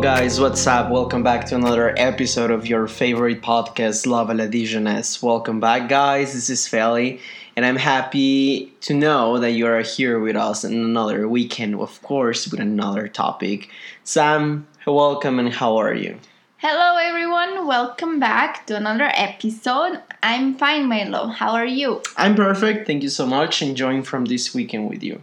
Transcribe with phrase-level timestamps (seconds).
[0.00, 0.90] guys, what's up?
[0.90, 5.22] Welcome back to another episode of your favorite podcast, Love la Dijonnaise.
[5.22, 6.32] Welcome back, guys.
[6.32, 7.20] This is Feli,
[7.54, 12.00] and I'm happy to know that you are here with us in another weekend, of
[12.00, 13.68] course, with another topic.
[14.02, 16.18] Sam, welcome, and how are you?
[16.56, 17.66] Hello, everyone.
[17.66, 20.00] Welcome back to another episode.
[20.22, 21.34] I'm fine, my love.
[21.34, 22.00] How are you?
[22.16, 22.86] I'm perfect.
[22.86, 23.60] Thank you so much.
[23.60, 25.20] Enjoying from this weekend with you.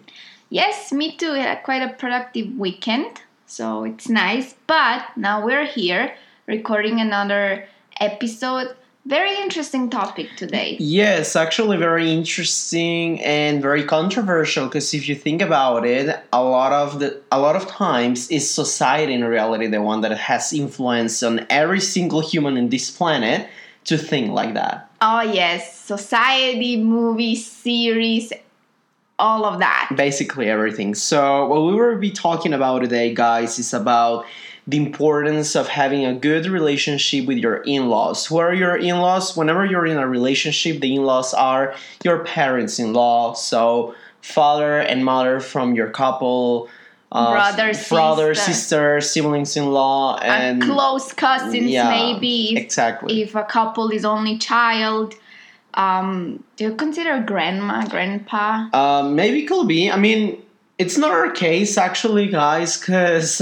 [0.51, 1.33] Yes, me too.
[1.33, 4.53] Had quite a productive weekend, so it's nice.
[4.67, 6.13] But now we're here
[6.45, 7.65] recording another
[7.99, 8.75] episode.
[9.05, 10.75] Very interesting topic today.
[10.81, 14.65] Yes, actually, very interesting and very controversial.
[14.65, 18.49] Because if you think about it, a lot of the a lot of times is
[18.49, 23.47] society in reality the one that has influence on every single human in this planet
[23.85, 24.91] to think like that.
[25.01, 28.33] Oh yes, society, movies, series,
[29.19, 29.91] all of that.
[29.95, 30.95] Basically everything.
[30.95, 34.25] So what we will be talking about today, guys, is about
[34.67, 38.25] the importance of having a good relationship with your in-laws.
[38.25, 39.35] Who are your in-laws?
[39.35, 41.73] Whenever you're in a relationship, the in-laws are
[42.03, 43.33] your parents-in-law.
[43.33, 46.69] So father and mother from your couple.
[47.09, 51.69] Uh, brother, brother, sister, sister siblings-in-law, and close cousins.
[51.69, 53.21] Yeah, maybe if, exactly.
[53.21, 55.15] if a couple is only child.
[55.77, 58.67] Um, do you consider grandma, grandpa?
[58.73, 59.91] Um, maybe could be.
[59.91, 60.41] I mean,
[60.79, 63.41] it's not our case actually, guys, because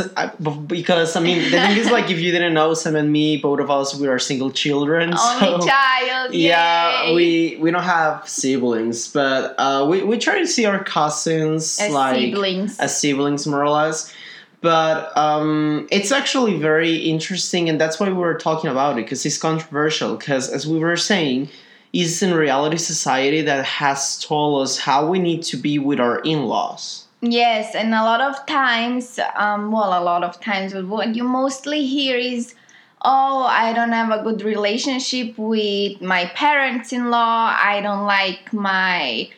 [0.68, 3.60] because I mean the thing is like if you didn't know Sam and me, both
[3.60, 5.14] of us we are single children.
[5.14, 6.34] Only so, child.
[6.34, 11.80] Yeah, we we don't have siblings, but uh, we we try to see our cousins
[11.80, 12.80] As like siblings.
[12.80, 14.14] as siblings more or less.
[14.62, 19.26] But um, it's actually very interesting, and that's why we were talking about it because
[19.26, 20.16] it's controversial.
[20.16, 21.50] Because as we were saying,
[21.96, 26.20] is in reality society that has told us how we need to be with our
[26.20, 27.06] in-laws.
[27.22, 31.86] Yes, and a lot of times, um, well, a lot of times, what you mostly
[31.86, 32.54] hear is,
[33.04, 38.52] oh, I don't have a good relationship with my parents in law, I don't like
[38.52, 39.30] my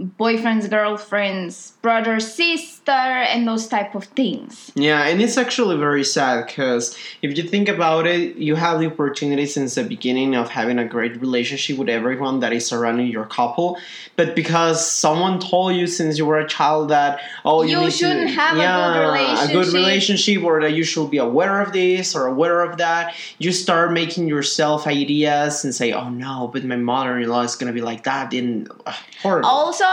[0.00, 6.46] boyfriend's girlfriend's brother sister and those type of things Yeah, and it's actually very sad
[6.46, 10.78] because if you think about it, you have the opportunity since the beginning of having
[10.78, 13.78] a great relationship with everyone that is surrounding your couple,
[14.16, 17.92] but because someone told you since you were a child that oh you, You need
[17.92, 19.74] shouldn't to, have a good yeah, a good relationship.
[19.74, 23.92] relationship or that you should be aware of this or aware of that, you start
[23.92, 28.32] making yourself ideas and say oh no, but my mother-in-law is gonna be like that
[28.32, 29.48] in uh, horrible.
[29.48, 29.84] also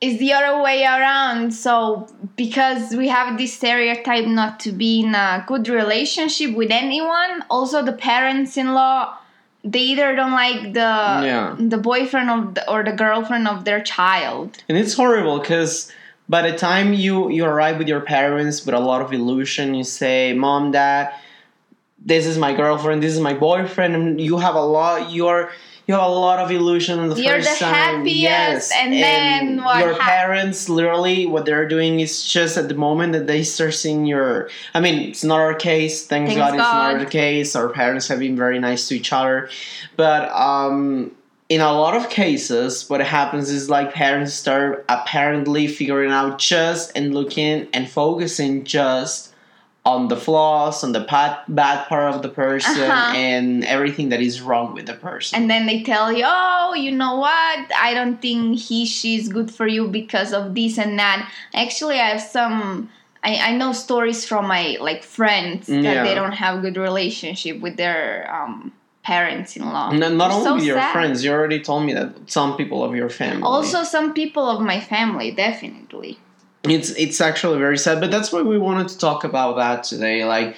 [0.00, 2.06] is the other way around so
[2.36, 7.82] because we have this stereotype not to be in a good relationship with anyone also
[7.82, 9.16] the parents-in-law
[9.64, 10.92] they either don't like the
[11.30, 11.56] Yeah.
[11.58, 15.90] the boyfriend of the, or the girlfriend of their child and it's horrible because
[16.28, 19.84] by the time you you arrive with your parents with a lot of illusion you
[19.84, 21.12] say mom dad
[22.04, 25.50] this is my girlfriend this is my boyfriend and you have a lot you're
[25.86, 27.74] you have a lot of illusion in the You're first the time.
[27.74, 32.74] happiest, yes and then what your parents literally what they're doing is just at the
[32.74, 36.06] moment that they start seeing your i mean it's not our case.
[36.06, 37.00] Thanks Thanks god, it's not God.
[37.00, 37.54] our case.
[37.54, 39.48] Our parents have been very nice to each other.
[39.96, 41.12] But um
[41.48, 46.90] in a lot of cases, what happens is like parents start apparently figuring out just
[46.96, 49.32] and looking and focusing just
[49.86, 53.14] on the flaws, on the bad, bad part of the person, Uh-huh.
[53.14, 55.32] and everything that is wrong with the person.
[55.38, 57.58] and then they tell you oh you know what
[57.88, 61.18] i don't think he she's good for you because of this and that
[61.54, 62.88] actually i have some
[63.22, 66.02] i, I know stories from my like friends that Yeah.
[66.06, 68.02] they don't have good relationship with their
[68.38, 68.72] um,
[69.10, 70.92] parents-in-law No- not only So with your sad.
[70.96, 73.42] friends, you already told me that some people of your family.
[73.54, 76.18] also some people of my family definitely
[76.70, 80.24] it's it's actually very sad but that's why we wanted to talk about that today
[80.24, 80.56] like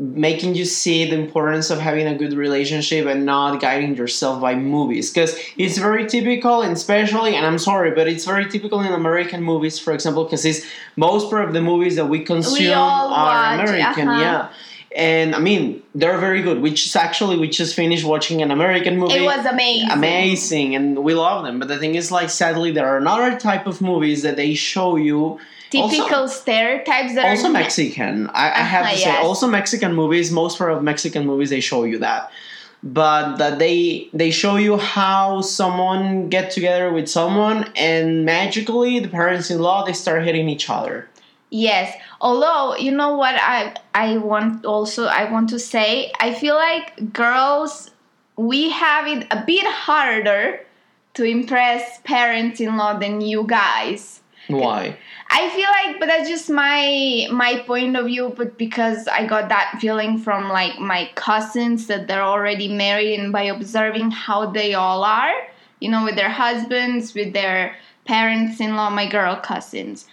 [0.00, 4.54] making you see the importance of having a good relationship and not guiding yourself by
[4.54, 8.92] movies because it's very typical and especially and i'm sorry but it's very typical in
[8.92, 10.64] american movies for example because it's
[10.94, 14.20] most part of the movies that we consume all are watch, american uh-huh.
[14.20, 14.48] yeah
[14.96, 18.96] and i mean they're very good we just actually we just finished watching an american
[18.98, 19.14] movie.
[19.16, 19.90] it was amazing.
[19.90, 21.58] Amazing and we love them.
[21.58, 24.96] But the thing is like sadly there are another type of movies that they show
[24.96, 25.38] you.
[25.70, 28.28] Typical stereotypes that also are mexican.
[28.28, 29.24] I, I have Uh-huh, to say yes.
[29.24, 32.30] also mexican movies most part of mexican movies they show you that.
[32.82, 39.08] But that they they show you how someone get together with someone and magically the
[39.08, 41.08] parents-in-law they start hitting each other
[41.50, 41.96] Yes.
[42.20, 47.12] Although, you know what I I want also I want to say, I feel like
[47.12, 47.90] girls
[48.36, 50.60] we have it a bit harder
[51.14, 54.96] to impress parents-in-law than you guys Why?
[55.30, 58.32] I feel like, but that's just my my point of view.
[58.34, 63.32] But because I got that feeling from like my cousins that they're already married, and
[63.32, 65.34] by observing how they all are,
[65.80, 70.06] you know, with their husbands, with their parents-in-law, my girl cousins,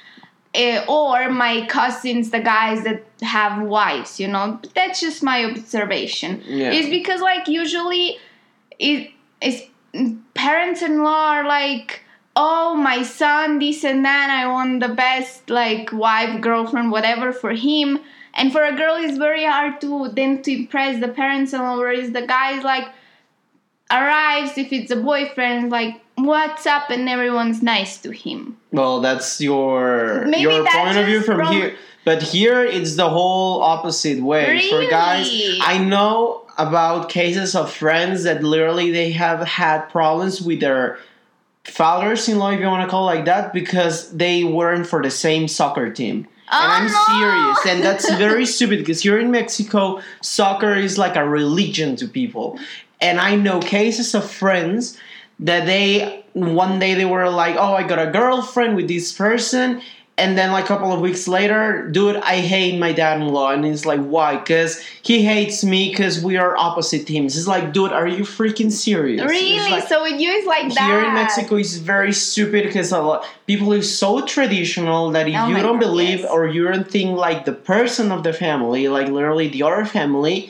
[0.56, 4.20] uh, or my cousins, the guys that have wives.
[4.20, 6.42] You know, but that's just my observation.
[6.46, 6.72] Yeah.
[6.72, 8.18] It's because like usually,
[8.80, 9.12] it
[9.42, 9.64] is
[10.34, 12.02] parents-in-law are like
[12.36, 17.54] oh my son this and that i want the best like wife girlfriend whatever for
[17.54, 18.00] him
[18.34, 21.78] and for a girl it's very hard to then to impress the parents-in-law.
[21.78, 22.88] whereas the guy is like
[23.90, 29.40] arrives if it's a boyfriend like what's up and everyone's nice to him Well, that's
[29.42, 31.76] your Maybe your that's point of view from from- here.
[32.06, 34.48] But here it's the whole opposite way.
[34.52, 34.70] Really?
[34.70, 35.28] For guys,
[35.62, 41.00] I know about cases of friends that literally they have had problems with their
[41.64, 45.48] fathers-in-law, if you want to call it like that, because they weren't for the same
[45.48, 46.18] soccer team.
[46.18, 47.06] and Oh, I'm no!
[47.20, 52.08] serious, and that's very stupid because here in Mexico, soccer is like a religion to
[52.08, 52.60] people.
[53.02, 54.98] And I know cases of friends
[55.40, 59.82] that they one day they were like, "Oh, I got a girlfriend with this person,"
[60.18, 63.86] and then like a couple of weeks later, dude, I hate my dad-in-law, and it's
[63.86, 64.38] like, why?
[64.38, 67.38] Because he hates me because we are opposite teams.
[67.38, 69.22] It's like, dude, are you freaking serious?
[69.30, 72.92] Really like- so with you it's like that here in Mexico is very stupid because
[72.94, 76.32] a lot people are so traditional that if Oh you don't God, believe yes.
[76.32, 80.50] or you don't think like the person of the family, like literally the other family,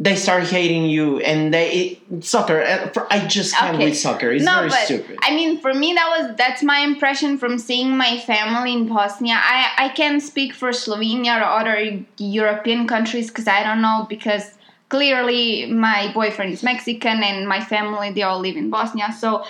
[0.00, 2.62] they start hating you and they soccer.
[2.62, 3.86] uh, for- I just can't Okay.
[3.86, 4.30] with soccer.
[4.30, 5.18] It's no, very but stupid.
[5.22, 9.34] I mean, for me, that was that's my impression from seeing my family in Bosnia.
[9.42, 11.76] I I can't speak for Slovenia or other
[12.18, 14.44] European countries because I don't know because
[14.88, 19.12] clearly my boyfriend is Mexican and my family they all live in Bosnia.
[19.12, 19.44] So,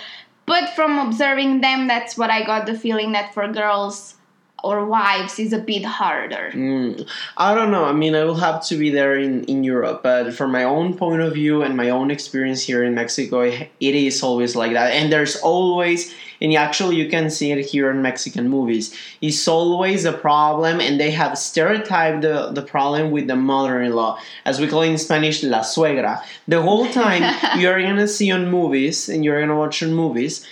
[0.45, 4.15] but from observing them, that's what I got the feeling that for girls
[4.63, 6.51] or wives is a bit harder.
[6.53, 7.07] Mm,
[7.37, 7.85] I don't know.
[7.85, 10.95] I mean, I will have to be there in, in Europe, but from my own
[10.95, 14.91] point of view and my own experience here in Mexico, it is always like that.
[14.91, 20.05] And there's always, and actually, you can see it here in Mexican movies, it's always
[20.05, 24.59] a problem, and they have stereotyped the, the problem with the mother in law, as
[24.59, 26.21] we call it in Spanish, la suegra.
[26.47, 27.23] The whole time
[27.59, 30.45] you're gonna see on movies, and you're gonna watch on movies,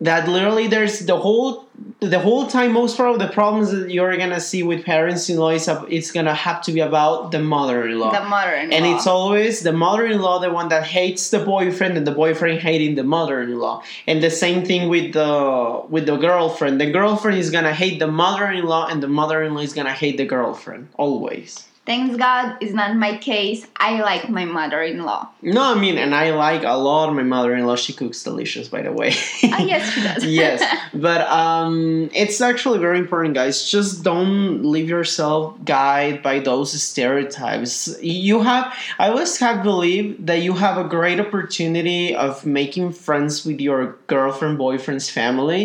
[0.00, 1.66] that literally there's the whole
[2.00, 6.10] the whole time most probably the problems that you're gonna see with parents-in-law is it's
[6.12, 8.12] gonna have to be about the mother-in-law.
[8.12, 8.76] The mother-in-law.
[8.76, 12.94] and it's always the mother-in-law the one that hates the boyfriend and the boyfriend hating
[12.94, 13.82] the mother-in-law.
[14.06, 16.80] And the same thing with the with the girlfriend.
[16.80, 20.88] The girlfriend is gonna hate the mother-in-law and the mother-in-law is gonna hate the girlfriend
[20.96, 23.66] always Thanks God, it's not my case.
[23.88, 25.20] I like my mother-in-law.
[25.56, 28.92] no i mean and i like a lot my mother-in-law she cooks delicious by the
[29.00, 29.10] way
[29.54, 30.24] Ah, yes, she does.
[30.42, 30.58] yes
[31.06, 37.72] but um it's actually very important guys just don't leave yourself guided by those stereotypes
[38.02, 38.64] you have
[38.98, 43.96] i always have believed that you have a great opportunity of making friends with your
[44.08, 45.62] girlfriend boyfriend's family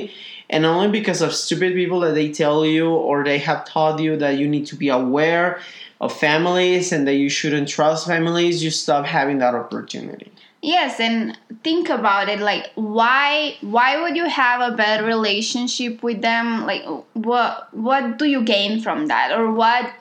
[0.49, 4.15] and only because of stupid people that they tell you or they have taught you
[4.23, 5.59] that you need to be aware
[6.03, 10.31] of families and that you shouldn't trust families you stop having that opportunity
[10.63, 16.21] Yes, and think about it like why why would you have a bad relationship with
[16.21, 16.65] them?
[16.65, 19.93] Like what what do you gain from that or what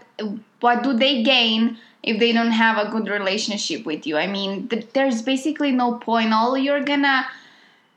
[0.61, 4.17] what do they gain if they don't have a good relationship with you?
[4.17, 6.33] I mean, th- there's basically no point.
[6.33, 7.27] All you're gonna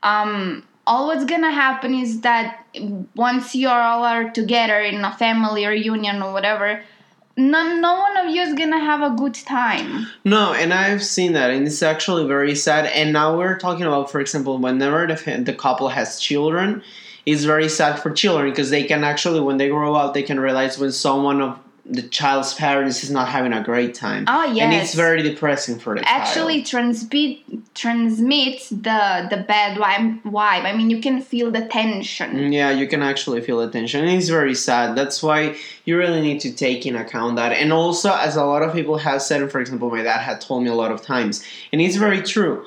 [0.02, 2.66] um all what's gonna happen is that
[3.14, 6.82] once you all are together in a family reunion or whatever,
[7.36, 10.06] no, no one of you is gonna have a good time.
[10.24, 12.86] No, and I've seen that, and it's actually very sad.
[12.86, 16.82] And now we're talking about, for example, whenever the, the couple has children,
[17.26, 20.40] it's very sad for children because they can actually, when they grow up, they can
[20.40, 24.24] realize when someone of the child's parents is not having a great time.
[24.26, 27.38] Oh And it's very depressing for the actually transmit
[27.74, 30.22] transmits the the bad vibe.
[30.22, 30.64] vibe.
[30.64, 32.32] I mean, you can feel the tension.
[32.32, 34.04] Mm, yeah, you can actually feel the tension.
[34.04, 34.96] And it's very sad.
[34.96, 37.52] That's why you really need to take in account that.
[37.52, 40.64] And also, as a lot of people have said, for example, my dad had told
[40.64, 42.66] me a lot of times, and it's very true.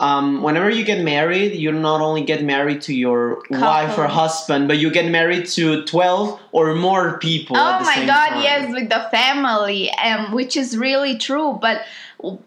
[0.00, 4.66] Um, whenever you get married, you not only get married to your wife or husband,
[4.66, 7.54] but you get married to 12 or more people.
[7.58, 8.42] at Oh my god, time.
[8.42, 11.58] yes, with the family, um, which is really true.
[11.60, 11.82] But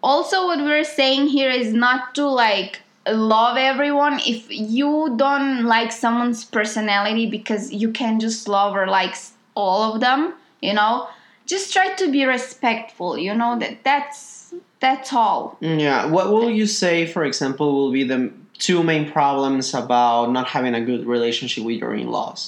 [0.01, 4.19] also, what we're saying here is not to like love everyone.
[4.25, 9.13] If you don't like someone's personality because you can just love or like
[9.55, 11.07] all of them, you know,
[11.45, 13.15] just try to be respectful.
[13.15, 15.57] You know that that's that's all.
[15.61, 16.05] Mm, Yeah.
[16.15, 20.75] What will you say, for example, will be the two main problems about not having
[20.75, 22.41] a good relationship with your in laws?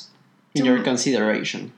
[0.56, 1.72] in your consideration?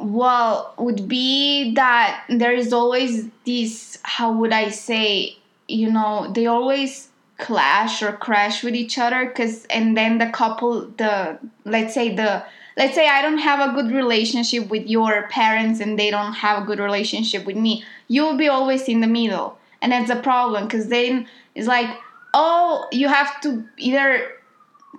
[0.00, 5.36] well would be that there is always this how would i say
[5.68, 10.86] you know they always clash or crash with each other because and then the couple
[10.96, 12.42] the let's say the
[12.78, 16.62] let's say i don't have a good relationship with your parents and they don't have
[16.62, 20.64] a good relationship with me you'll be always in the middle and that's a problem
[20.64, 21.88] because then it's like
[22.34, 24.32] oh you have to either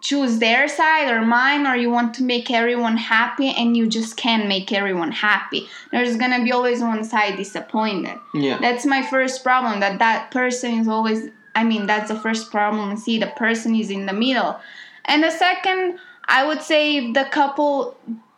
[0.02, 4.18] choose their side or mine or you want to make everyone happy and you just
[4.18, 5.68] can't make everyone happy.
[5.92, 8.18] There's gonna be always one side disappointed.
[8.34, 8.58] Yeah.
[8.60, 12.96] that's my first problem that that person is always i mean that's the first problem
[12.96, 14.60] see the person is in the middle.
[15.06, 17.98] And the second i would say if the couple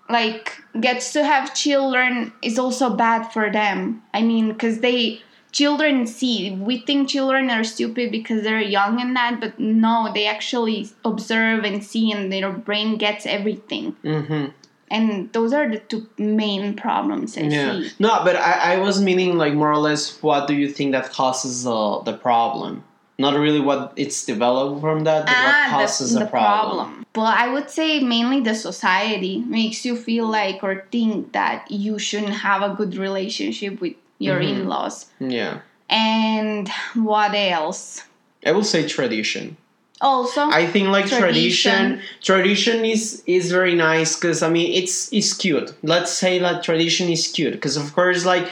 [0.09, 4.03] like gets to have children is also bad for them.
[4.13, 5.21] I mean because they
[5.53, 10.25] children see we think children are stupid because they're young and that but no they
[10.25, 14.47] actually observe and see and their brain gets everything mm-hmm.
[14.89, 17.81] and those are the two main problems i Yeah.
[17.81, 20.91] see No, but I, I was meaning like more or less what do you think
[20.91, 22.83] that causes the the problem?
[23.19, 27.05] Not really what it's developed from that, but what causes the, problem.
[27.15, 31.99] Well, I would say mainly the society makes you feel like or think that you
[31.99, 33.93] shouldn't have a good relationship with
[34.25, 34.49] your Mhm.
[34.51, 34.95] in-laws.
[35.19, 35.53] Yeah.
[35.89, 38.03] And what else?
[38.45, 39.57] I will say tradition.
[40.01, 41.21] Also, I think like Tradition.
[41.21, 45.69] tradition tradition is is very nice because I mean it's it's cute.
[45.93, 48.45] Let's say that tradition is cute because of course like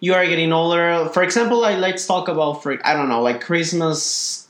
[0.00, 1.08] you are getting older.
[1.14, 4.46] For example, like let's talk about for I don't know like Christmas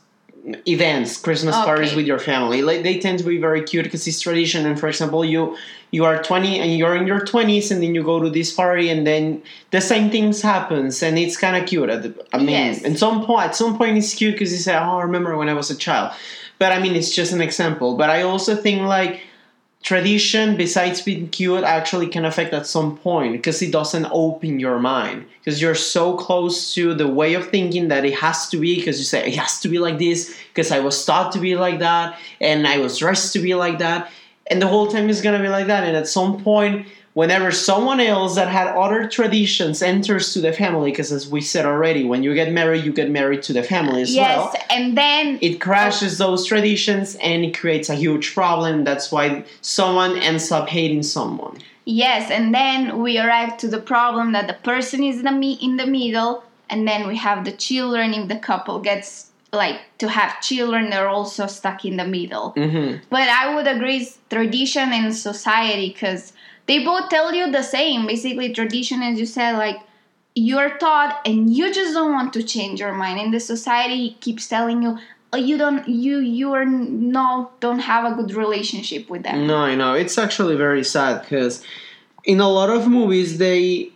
[0.66, 1.64] events, Christmas Okay.
[1.64, 2.62] parties with your family.
[2.62, 4.66] Like they tend to be very cute because it's tradition.
[4.66, 5.56] And for example, you
[5.92, 8.90] you are 20 and you're in your 20s and then you go to this party
[8.90, 9.42] and then
[9.72, 11.90] the same things happens and it's kind of cute.
[11.90, 12.84] At the, I mean, Yes.
[12.84, 15.48] at some point, at some point it's cute because you say, "Oh, I remember when
[15.48, 16.12] I was a child."
[16.60, 17.96] But I mean, it's just an example.
[17.96, 19.20] But I also think like
[19.82, 24.78] tradition, besides being cute, actually can affect at some point because it doesn't open your
[24.78, 25.26] mind.
[25.38, 28.98] Because you're so close to the way of thinking that it has to be because
[28.98, 31.78] you say it has to be like this because I was taught to be like
[31.78, 34.10] that and I was dressed to be like that.
[34.50, 38.00] And the whole time is gonna be like that and at some point whenever someone
[38.00, 42.22] else that had other traditions enters to the family because as we said already when
[42.22, 45.38] you get married you get married to the family as yes, well Yes, and then
[45.40, 50.68] it crashes those traditions and it creates a huge problem that's why someone ends up
[50.68, 51.58] hating someone
[51.90, 55.58] yes, and then we arrive to the problem that the person is in the me-
[55.60, 58.14] in the middle, and then we have the children.
[58.14, 62.52] If the couple gets like to have children, they're also stuck in the middle.
[62.56, 63.02] mm-hmm.
[63.10, 66.32] But I would agree tradition and society because
[66.66, 68.06] they both tell you the same.
[68.06, 69.80] Basically, tradition, as you said, like
[70.34, 73.18] you're taught and you just don't want to change your mind.
[73.18, 74.98] And the society keeps telling you,
[75.32, 79.46] oh, you don't, you, you are no, don't have a good relationship with them.
[79.46, 81.62] no i know it's actually very sad because
[82.24, 83.90] in a lot of movies they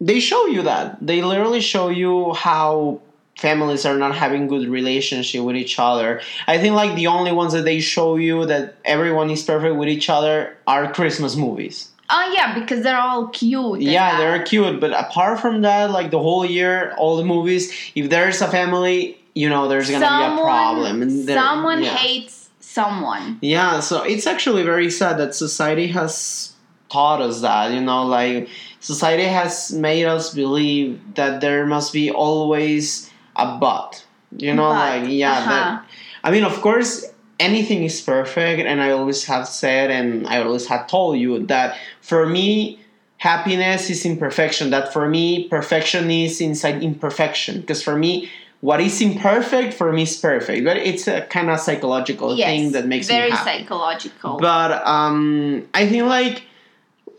[0.00, 3.00] they show you that they literally show you how
[3.36, 7.52] families are not having good relationship with each other i think like the only ones
[7.52, 12.32] that they show you that everyone is perfect with each other are christmas movies Oh
[12.36, 13.80] yeah, because they're all cute.
[13.80, 18.10] yeah they're cute but apart from that like the whole year all the movies if
[18.10, 21.94] there's a family you know there's gonna be a problem and someone yeah.
[21.94, 23.38] hates someone.
[23.42, 26.52] yeah so it's actually very sad that society has
[26.88, 28.48] taught us that you know like
[28.80, 34.04] society has made us believe that there must be always a but
[34.36, 35.50] you know But, like yeah uh-huh.
[35.50, 35.84] that
[36.24, 37.06] i mean of course
[37.40, 41.76] anything is perfect and i always have said and i always have told you that
[42.02, 42.78] for me
[43.16, 48.30] happiness is imperfection that for me perfection is inside imperfection because for me
[48.60, 52.72] what is imperfect for me is perfect but it's a kind of psychological Yes, thing
[52.72, 54.38] that makes very me happy psychological.
[54.38, 56.42] but um, I think like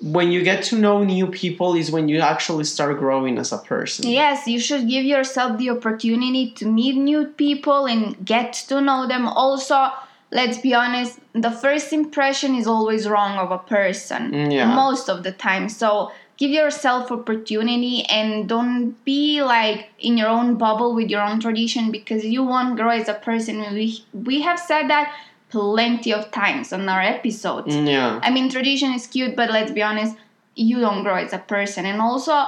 [0.01, 3.59] when you get to know new people is when you actually start growing as a
[3.59, 4.09] person.
[4.09, 9.05] Yes, you should give yourself the opportunity to meet new people and get to know
[9.07, 9.27] them.
[9.27, 9.91] Also,
[10.31, 14.73] let's be honest, the first impression is always wrong of a person Mm, Yeah.
[14.75, 15.69] most of the time.
[15.69, 21.39] So, give yourself opportunity and don't be like in your own bubble with your own
[21.39, 23.55] tradition because you won't grow as a person.
[23.73, 25.13] We we have said that
[25.49, 27.75] plenty of times on our episodes.
[27.75, 28.19] Mm, Yeah.
[28.23, 30.15] I mean, tradition is cute, but let's be honest,
[30.55, 31.85] you don't grow as a person.
[31.85, 32.45] And also,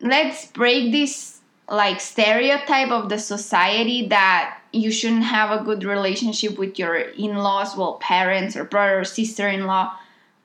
[0.00, 6.58] let's break this like stereotype of the society that you shouldn't have a good relationship
[6.58, 9.92] with your in-laws, well, parents or brother or sister-in-law.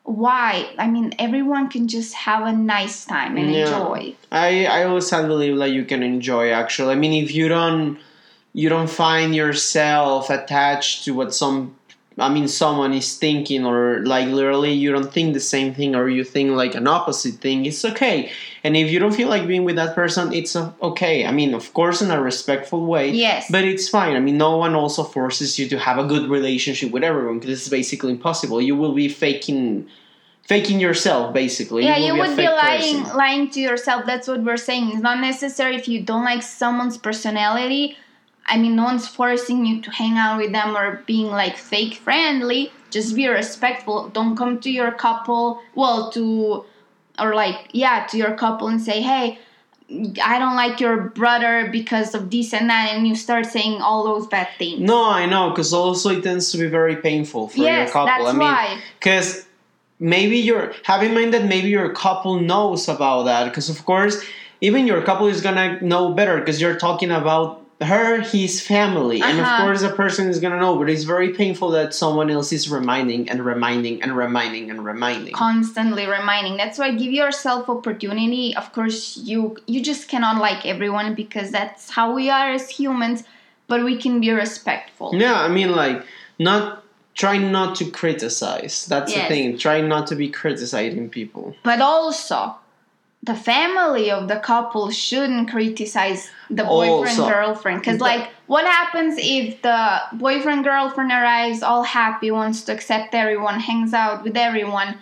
[0.04, 0.70] Why?
[0.80, 3.66] I mean, everyone can just have a nice time and Yeah.
[3.66, 4.16] enjoy.
[4.32, 6.52] I I always have believe that you can enjoy.
[6.52, 7.98] Actually, I mean, if you don't
[8.54, 11.76] you don't find yourself attached to what some
[12.22, 16.08] I mean, someone is thinking, or like literally you don't think the same thing, or
[16.08, 18.32] you think like an opposite thing, it's okay.
[18.64, 21.26] And if you don't feel like being with that person, it's okay.
[21.26, 23.10] I mean, of course, in a respectful way.
[23.10, 23.50] Yes.
[23.50, 24.16] But it's fine.
[24.16, 27.60] I mean, no one also forces you to have a good relationship with everyone because
[27.60, 28.62] it's basically impossible.
[28.62, 29.88] You will be faking,
[30.44, 31.86] faking yourself, basically.
[31.86, 33.18] yeah, will you be would be lying person.
[33.18, 34.06] lying to yourself.
[34.06, 34.92] That's what we're saying.
[34.92, 37.98] It's not necessary if you don't like someone's personality.
[38.52, 41.96] I mean, no one's forcing you to hang out with them or being like fake
[41.96, 42.72] friendly.
[42.90, 44.10] Just be respectful.
[44.10, 46.66] Don't come to your couple, well, to,
[47.18, 49.40] or like, yeah, to your couple and say, hey,
[50.22, 54.04] I don't like your brother because of this and that, and you start saying all
[54.04, 54.82] those bad things.
[54.82, 58.06] No, I know, because also it tends to be very painful for yes, your couple.
[58.08, 58.82] that's I mean, why.
[59.00, 59.46] because
[60.00, 64.22] maybe you're have in mind that maybe your couple knows about that because of course
[64.60, 69.40] even your couple is gonna know better because you're talking about her his family and
[69.40, 69.64] of Uh-huh.
[69.64, 73.28] course the person is gonna know but it's very painful that someone else is reminding
[73.30, 75.34] and reminding and reminding and reminding.
[75.34, 76.58] Constantly reminding.
[76.58, 78.56] That's why give yourself opportunity.
[78.56, 83.24] Of course you you just cannot like everyone because that's how we are as humans
[83.68, 85.12] but we can be respectful.
[85.16, 86.06] Yeah i mean like
[86.38, 86.84] not
[87.16, 88.86] try not to criticize.
[88.88, 89.58] That's the thing.
[89.58, 91.56] Try not to be criticizing people.
[91.64, 92.56] But also
[93.24, 99.62] the family of the couple shouldn't criticize the boyfriend girlfriend because like what happens if
[99.62, 104.98] the boyfriend girlfriend arrives all happy wants to accept everyone hangs out with everyone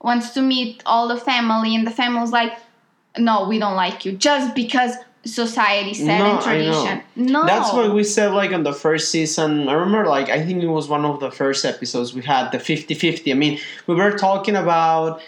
[0.00, 2.52] wants to meet all the family and the family's like
[3.18, 7.94] no we don't like you just because society said No, and tradition no That's what
[7.94, 9.68] we said like on the first season.
[9.68, 12.58] I remember like I think it was one of the first episodes we had the
[12.58, 13.30] 50-50.
[13.30, 15.22] I mean, we were talking about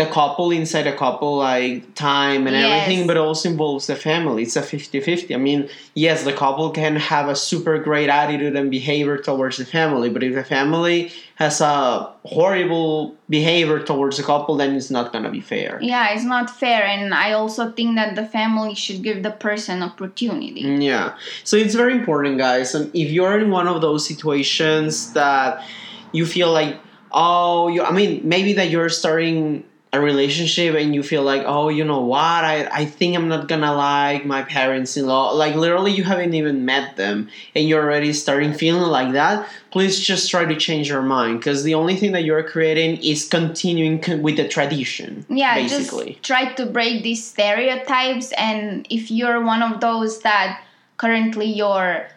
[0.00, 2.64] the couple inside a couple like time and Yes.
[2.66, 5.60] everything but also involves the family it's a 50-50 i mean
[5.94, 10.22] yes the couple can have a super great attitude and behavior towards the family but
[10.22, 10.98] if the family
[11.36, 11.76] has a
[12.24, 16.82] horrible behavior towards the couple then it's not gonna be fair yeah it's not fair
[16.84, 21.14] and i also think that the family should give the person opportunity mm, Yeah.
[21.44, 22.74] So it's very important, guys.
[22.76, 25.64] And if you're in one of those situations that
[26.12, 26.74] you feel like,
[27.12, 31.68] oh, you, I mean, maybe that you're starting a relationship and you feel like, oh,
[31.68, 32.20] you know what?
[32.20, 35.30] I, I think I'm not gonna like my parents in law.
[35.30, 39.48] Like, literally, you haven't even met them and you're already starting feeling like that.
[39.70, 43.28] Please just try to change your mind because the only thing that you're creating is
[43.28, 45.24] continuing con- with the tradition.
[45.28, 46.12] yeah basically.
[46.14, 50.62] just try to break these stereotypes and if you're one of those that
[50.96, 52.08] currently your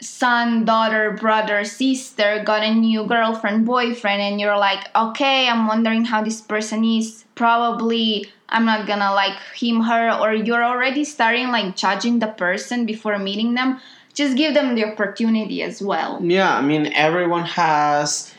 [0.00, 6.04] son daughter brother sister got a new girlfriend boyfriend and you're like okay i'm wondering
[6.04, 7.24] how this person is.
[7.34, 12.86] Probably i'm not gonna like him her or you're already starting like judging the person
[12.86, 13.80] before meeting them.
[14.14, 16.18] Just give them the opportunity as well.
[16.20, 18.34] Yeah, I mean, everyone has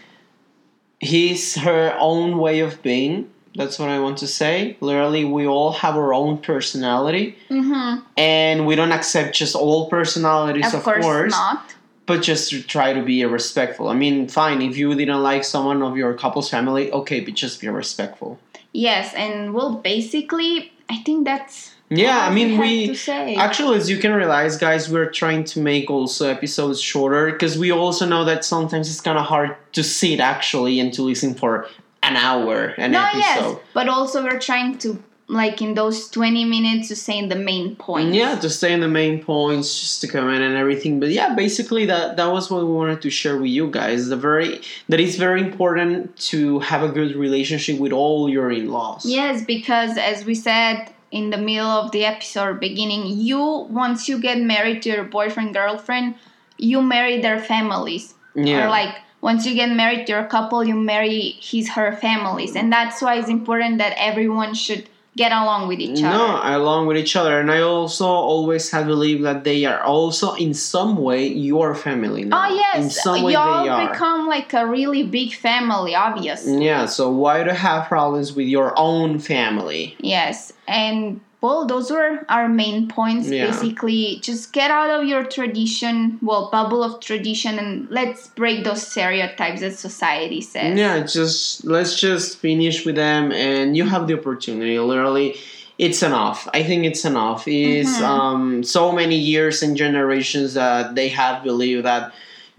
[0.99, 3.29] his, her own way of being.
[3.59, 4.77] That's what I want to say.
[4.79, 8.05] Literally, we all have our own personality, mm-hmm.
[8.15, 12.63] and we don't accept just all personalities, of, of, course, course, not but just to
[12.63, 13.89] try to be respectful.
[13.89, 17.59] I mean, fine, if you didn't like someone of your couple's family, okay, but just
[17.61, 18.39] be respectful.
[18.71, 22.87] yes and well basically i think that's Yeah, I mean, we.
[22.87, 23.35] to say.
[23.35, 27.71] Actually, as you can realize, guys, we're trying to make also episodes shorter because we
[27.71, 31.67] also know that sometimes it's kind of hard to sit actually and to listen for
[32.03, 33.19] an hour an no episode.
[33.19, 37.35] yes but also we're trying to like in those 20 minutes to say in the
[37.35, 40.99] main points Yeah, to stay in the main points, just to comment and everything.
[40.99, 44.07] But yeah, basically that that was what we wanted to share with you guys.
[44.09, 49.05] The very that it's very important to have a good relationship with all your in-laws.
[49.05, 54.19] yes because as we said in the middle of the episode beginning you once you
[54.19, 56.15] get married to your boyfriend girlfriend
[56.57, 58.65] you marry their families Yeah.
[58.65, 62.71] or like once you get married to your couple you marry his her families and
[62.71, 64.87] that's why it's important that everyone should
[65.19, 66.17] get along with each other.
[66.17, 70.33] No, along with each other, and I also always have believed that they are also
[70.35, 72.23] in some way your family.
[72.23, 72.45] Now.
[72.45, 73.91] oh yes in some way y'all they are.
[73.91, 78.73] become like a really big family obviously Yeah, so why to have problems with your
[78.77, 79.97] own family?
[79.99, 83.29] Yes, and well, those were our main points.
[83.29, 83.47] Yeah.
[83.47, 88.85] Basically, just get out of your tradition, well, bubble of tradition, and let's break those
[88.85, 90.77] stereotypes that society says.
[90.77, 94.77] Yeah, just let's just finish with them, and you have the opportunity.
[94.79, 95.35] Literally,
[95.77, 96.47] it's enough.
[96.53, 97.47] I think it's enough.
[97.47, 98.03] It's Mhm.
[98.03, 102.11] um so many years and generations that they have believed that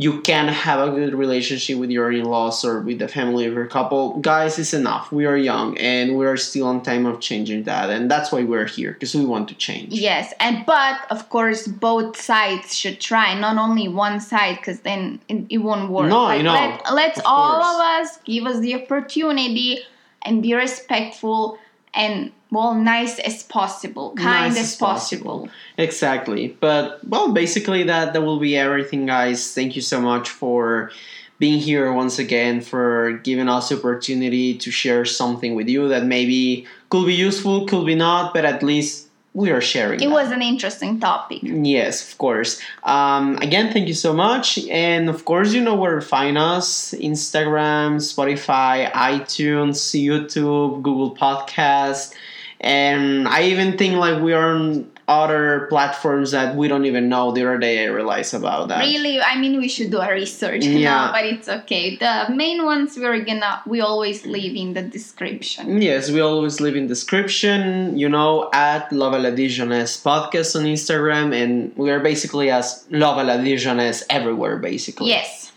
[0.04, 3.66] you can have a good relationship with your in-laws or with the family of your
[3.66, 7.64] couple guys it's enough we are young and we are still on time of changing
[7.64, 11.28] that and that's why we're here because we want to change Yes, and but of
[11.28, 16.08] course both sides should try, not only one side, because then it, it won't work.
[16.08, 17.74] No, you know, Let, let's of all course.
[17.74, 19.80] of us give us the opportunity
[20.22, 21.58] and be respectful
[21.94, 25.48] and well, nice as possible, kind Nice as as possible.
[25.78, 26.56] Exactly.
[26.60, 29.54] But well, basically that that will be everything, guys.
[29.54, 30.90] Thank you so much for
[31.38, 36.04] being here once again for giving us the opportunity to share something with you that
[36.04, 40.00] maybe could be useful, could be not, but at least we are sharing.
[40.00, 40.10] It that.
[40.10, 41.40] was an interesting topic.
[41.42, 42.60] Yes, of course.
[42.82, 44.58] Um, again, thank you so much.
[44.68, 52.14] And of course, you know where to find us Instagram, Spotify, iTunes, YouTube, Google Podcast.
[52.60, 57.32] And I even think like we are on other platforms that we don't even know.
[57.32, 58.80] The other day I realized about that.
[58.86, 61.06] Really, I mean, we should do a research, Yeah.
[61.06, 61.96] no, but it's okay.
[61.96, 65.82] The main ones we're gonna we always leave in the description.
[65.82, 71.34] Yes, we always leave in description, you know, at Love La Dijonnaise podcast on Instagram,
[71.34, 75.08] and we are basically as Love La Dijonnaise everywhere, basically.
[75.08, 75.52] Yes,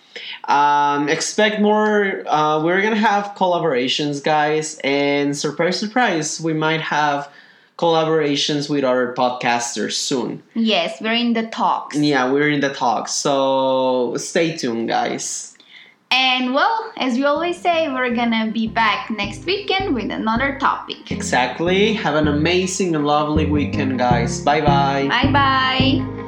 [0.47, 2.23] Um, expect more.
[2.27, 7.29] Uh, we're gonna have collaborations, guys, and surprise, surprise, we might have
[7.77, 10.43] collaborations with other podcasters soon.
[10.53, 11.97] yes, we're in the talks.
[11.97, 15.49] Yeah, we're in the talks, so stay tuned, guys.
[16.11, 21.11] And well, as we always say, we're gonna be back next weekend with another topic.
[21.11, 21.93] Exactly.
[21.93, 24.39] Have an amazing and lovely weekend, guys.
[24.41, 25.07] Bye bye.
[25.07, 26.22] Bye bye.